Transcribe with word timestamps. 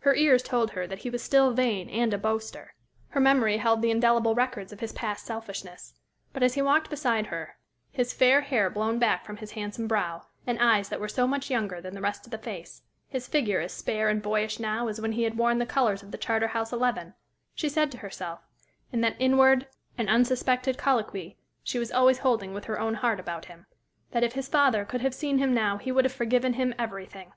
Her 0.00 0.12
ears 0.16 0.42
told 0.42 0.72
her 0.72 0.88
that 0.88 0.98
he 1.02 1.08
was 1.08 1.22
still 1.22 1.52
vain 1.52 1.88
and 1.88 2.12
a 2.12 2.18
boaster; 2.18 2.74
her 3.10 3.20
memory 3.20 3.58
held 3.58 3.80
the 3.80 3.92
indelible 3.92 4.34
records 4.34 4.72
of 4.72 4.80
his 4.80 4.92
past 4.92 5.24
selfishness; 5.24 5.94
but 6.32 6.42
as 6.42 6.54
he 6.54 6.62
walked 6.62 6.90
beside 6.90 7.26
her, 7.28 7.56
his 7.92 8.12
fair 8.12 8.40
hair 8.40 8.70
blown 8.70 8.98
back 8.98 9.24
from 9.24 9.36
his 9.36 9.52
handsome 9.52 9.86
brow, 9.86 10.26
and 10.48 10.58
eyes 10.60 10.88
that 10.88 10.98
were 10.98 11.06
so 11.06 11.28
much 11.28 11.48
younger 11.48 11.80
than 11.80 11.94
the 11.94 12.00
rest 12.00 12.24
of 12.26 12.32
the 12.32 12.38
face, 12.38 12.82
his 13.06 13.28
figure 13.28 13.60
as 13.60 13.72
spare 13.72 14.08
and 14.08 14.20
boyish 14.20 14.58
now 14.58 14.88
as 14.88 15.00
when 15.00 15.12
he 15.12 15.22
had 15.22 15.38
worn 15.38 15.58
the 15.58 15.64
colors 15.64 16.02
of 16.02 16.10
the 16.10 16.18
Charterhouse 16.18 16.72
eleven, 16.72 17.14
she 17.54 17.68
said 17.68 17.92
to 17.92 17.98
herself, 17.98 18.40
in 18.90 19.00
that 19.02 19.14
inward 19.20 19.68
and 19.96 20.10
unsuspected 20.10 20.76
colloquy 20.76 21.38
she 21.62 21.78
was 21.78 21.92
always 21.92 22.18
holding 22.18 22.52
with 22.52 22.64
her 22.64 22.80
own 22.80 22.94
heart 22.94 23.20
about 23.20 23.44
him, 23.44 23.64
that 24.10 24.24
if 24.24 24.32
his 24.32 24.48
father 24.48 24.84
could 24.84 25.02
have 25.02 25.14
seen 25.14 25.38
him 25.38 25.54
now 25.54 25.78
he 25.78 25.92
would 25.92 26.04
have 26.04 26.12
forgiven 26.12 26.54
him 26.54 26.74
everything. 26.80 27.32